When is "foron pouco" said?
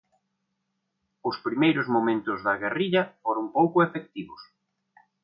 3.23-3.77